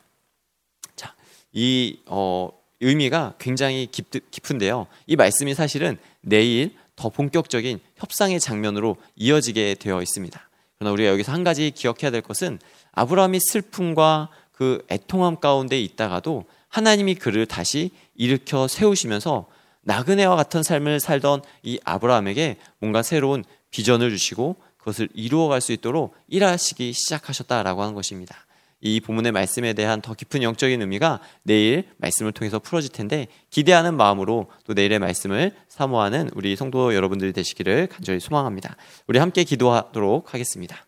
자, 0.95 1.15
이, 1.51 1.99
어, 2.07 2.60
의미가 2.81 3.35
굉장히 3.39 3.87
깊, 3.91 4.11
깊은데요. 4.31 4.87
이 5.07 5.17
말씀이 5.17 5.55
사실은 5.55 5.99
내일 6.21 6.75
더 6.97 7.09
본격적인 7.09 7.81
협상의 7.97 8.41
장면으로 8.41 8.97
이어지게 9.17 9.77
되어 9.79 10.03
있습니다. 10.03 10.49
그러나 10.79 10.93
우리가 10.93 11.11
여기서 11.11 11.33
한 11.33 11.45
가지 11.45 11.71
기억해야 11.71 12.11
될 12.11 12.21
것은 12.21 12.59
아브라함이 12.93 13.39
슬픔과 13.41 14.31
그 14.53 14.85
애통함 14.91 15.41
가운데 15.41 15.81
있다가도 15.81 16.45
하나님이 16.69 17.15
그를 17.15 17.47
다시 17.47 17.91
일으켜 18.15 18.69
세우시면서 18.69 19.47
나그네와 19.83 20.37
같은 20.37 20.63
삶을 20.63 21.01
살던 21.01 21.43
이 21.63 21.81
아브라함에게 21.85 22.57
뭔가 22.79 23.03
새로운 23.03 23.45
비전을 23.71 24.11
주시고 24.11 24.57
그것을 24.79 25.09
이루어갈 25.15 25.61
수 25.61 25.73
있도록 25.73 26.15
일하시기 26.29 26.93
시작하셨다라고 26.93 27.83
하는 27.83 27.95
것입니다. 27.95 28.47
이 28.83 29.01
본문의 29.01 29.33
말씀에 29.33 29.75
대한 29.75 30.01
더 30.01 30.15
깊은 30.15 30.43
영적인 30.43 30.81
의미가 30.81 31.21
내일 31.43 31.85
말씀을 31.99 32.33
통해서 32.33 32.59
풀어질 32.59 32.93
텐데 32.93 33.27
기대하는 33.51 33.95
마음으로 33.97 34.47
또 34.65 34.73
내일의 34.73 34.99
말씀을 34.99 35.53
사모하는 35.69 36.31
우리 36.35 36.57
성도 36.57 36.95
여러분들이 36.95 37.33
되시기를 37.33 37.89
간절히 37.89 38.21
소망합니다. 38.21 38.77
우리 39.07 39.19
함께 39.19 39.45
기도하도록 39.45 40.33
하겠습니다. 40.33 40.87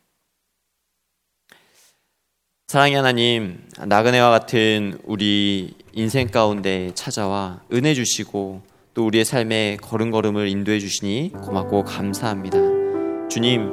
사랑의 2.67 2.97
하나님, 2.97 3.69
나그네와 3.87 4.31
같은 4.31 4.99
우리 5.05 5.75
인생 5.93 6.29
가운데 6.29 6.91
찾아와 6.95 7.61
은혜 7.71 7.93
주시고 7.93 8.63
또 8.95 9.05
우리의 9.07 9.27
삶에 9.27 9.77
걸음걸음을 9.83 10.49
인도해 10.49 10.81
주시니 10.81 11.33
고맙고 11.45 11.85
감사합니다. 11.85 12.59
주님, 13.29 13.71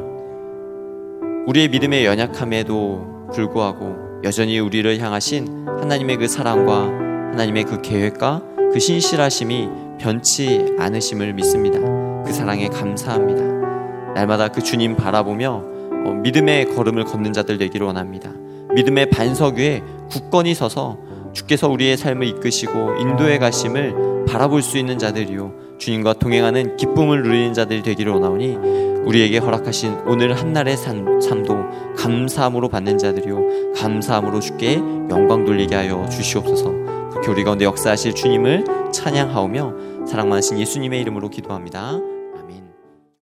우리의 1.47 1.69
믿음의 1.69 2.05
연약함에도 2.05 3.29
불구하고 3.33 4.08
여전히 4.23 4.59
우리를 4.59 4.99
향하신 4.99 5.65
하나님의 5.65 6.17
그 6.17 6.27
사랑과 6.27 6.87
하나님의 7.31 7.63
그 7.63 7.81
계획과 7.81 8.41
그 8.73 8.79
신실하심이 8.79 9.69
변치 9.99 10.65
않으심을 10.77 11.33
믿습니다. 11.33 11.79
그 12.25 12.33
사랑에 12.33 12.67
감사합니다. 12.67 14.13
날마다 14.13 14.49
그 14.49 14.61
주님 14.61 14.97
바라보며 14.97 15.63
어, 16.05 16.13
믿음의 16.21 16.75
걸음을 16.75 17.05
걷는 17.05 17.31
자들 17.31 17.57
되기를 17.57 17.87
원합니다. 17.87 18.31
믿음의 18.73 19.09
반석 19.09 19.55
위에 19.55 19.81
굳건히 20.09 20.53
서서 20.53 20.97
주께서 21.33 21.69
우리의 21.69 21.95
삶을 21.95 22.27
이끄시고 22.27 22.97
인도해 22.99 23.37
가심을 23.37 24.25
바라볼 24.27 24.61
수 24.61 24.77
있는 24.77 24.97
자들이요 24.97 25.77
주님과 25.77 26.13
동행하는 26.13 26.75
기쁨을 26.75 27.23
누리는 27.23 27.53
자들이 27.53 27.83
되기를 27.83 28.11
원하오니 28.11 28.88
우리에게 29.05 29.39
허락하신 29.39 29.99
오늘 30.05 30.37
한날의 30.37 30.77
삶, 30.77 31.19
삶도 31.21 31.95
감사함으로 31.95 32.69
받는 32.69 32.97
자들이요 32.97 33.73
감사함으로 33.75 34.39
주께 34.39 34.75
영광 35.09 35.45
돌리게 35.45 35.75
하여 35.75 36.07
주시옵소서 36.09 36.71
그렇게 37.09 37.31
우리 37.31 37.43
가운데 37.43 37.65
역사하실 37.65 38.13
주님을 38.15 38.65
찬양하오며 38.93 40.05
사랑 40.07 40.29
많으신 40.29 40.59
예수님의 40.59 41.01
이름으로 41.01 41.29
기도합니다. 41.29 41.99